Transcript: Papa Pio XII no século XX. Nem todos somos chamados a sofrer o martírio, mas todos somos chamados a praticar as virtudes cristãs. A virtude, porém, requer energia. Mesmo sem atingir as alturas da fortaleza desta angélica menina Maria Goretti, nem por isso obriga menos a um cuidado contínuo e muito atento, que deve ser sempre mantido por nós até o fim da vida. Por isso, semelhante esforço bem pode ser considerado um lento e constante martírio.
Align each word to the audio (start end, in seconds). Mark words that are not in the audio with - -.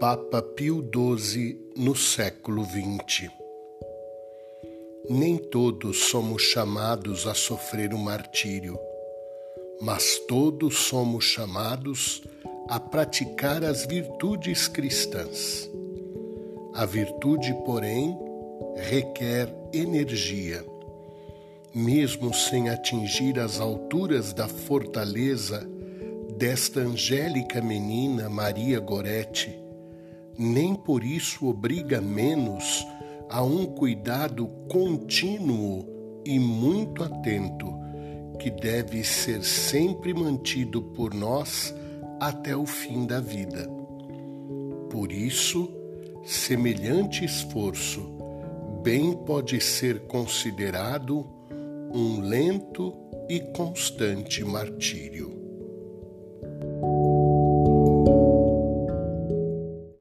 Papa 0.00 0.40
Pio 0.40 0.82
XII 0.82 1.72
no 1.76 1.94
século 1.94 2.64
XX. 2.64 3.30
Nem 5.10 5.36
todos 5.36 6.04
somos 6.04 6.40
chamados 6.40 7.26
a 7.26 7.34
sofrer 7.34 7.92
o 7.92 7.98
martírio, 7.98 8.78
mas 9.78 10.18
todos 10.26 10.84
somos 10.84 11.26
chamados 11.26 12.22
a 12.70 12.80
praticar 12.80 13.62
as 13.62 13.84
virtudes 13.84 14.66
cristãs. 14.68 15.70
A 16.72 16.86
virtude, 16.86 17.52
porém, 17.66 18.16
requer 18.76 19.54
energia. 19.70 20.64
Mesmo 21.74 22.32
sem 22.32 22.70
atingir 22.70 23.38
as 23.38 23.60
alturas 23.60 24.32
da 24.32 24.48
fortaleza 24.48 25.60
desta 26.38 26.80
angélica 26.80 27.60
menina 27.60 28.30
Maria 28.30 28.80
Goretti, 28.80 29.59
nem 30.38 30.74
por 30.74 31.04
isso 31.04 31.46
obriga 31.46 32.00
menos 32.00 32.86
a 33.28 33.42
um 33.42 33.66
cuidado 33.66 34.46
contínuo 34.68 35.86
e 36.24 36.38
muito 36.38 37.04
atento, 37.04 37.72
que 38.38 38.50
deve 38.50 39.04
ser 39.04 39.44
sempre 39.44 40.12
mantido 40.14 40.82
por 40.82 41.14
nós 41.14 41.74
até 42.18 42.56
o 42.56 42.66
fim 42.66 43.06
da 43.06 43.20
vida. 43.20 43.68
Por 44.90 45.12
isso, 45.12 45.72
semelhante 46.24 47.24
esforço 47.24 48.18
bem 48.82 49.12
pode 49.12 49.60
ser 49.60 50.06
considerado 50.06 51.26
um 51.92 52.20
lento 52.20 52.94
e 53.28 53.40
constante 53.52 54.42
martírio. 54.44 55.39